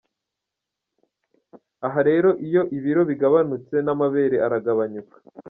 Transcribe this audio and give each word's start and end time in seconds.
Aha 1.85 1.99
rero 2.09 2.29
iyo 2.47 2.61
ibiro 2.77 3.01
bigabanutse 3.09 3.75
n’amabere 3.85 4.37
aragabanyuka. 4.45 5.15